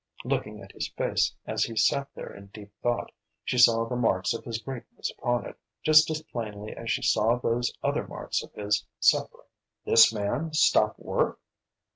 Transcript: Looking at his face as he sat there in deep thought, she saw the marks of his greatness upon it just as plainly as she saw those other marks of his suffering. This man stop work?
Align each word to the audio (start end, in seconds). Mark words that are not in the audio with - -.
Looking 0.25 0.63
at 0.63 0.71
his 0.71 0.87
face 0.87 1.35
as 1.45 1.63
he 1.63 1.75
sat 1.77 2.07
there 2.15 2.33
in 2.33 2.47
deep 2.47 2.73
thought, 2.81 3.11
she 3.43 3.59
saw 3.59 3.85
the 3.87 3.95
marks 3.95 4.33
of 4.33 4.43
his 4.43 4.57
greatness 4.57 5.11
upon 5.15 5.45
it 5.45 5.55
just 5.83 6.09
as 6.09 6.23
plainly 6.23 6.75
as 6.75 6.89
she 6.91 7.03
saw 7.03 7.35
those 7.37 7.71
other 7.83 8.07
marks 8.07 8.41
of 8.41 8.51
his 8.53 8.83
suffering. 8.99 9.45
This 9.85 10.11
man 10.11 10.53
stop 10.53 10.97
work? 10.97 11.39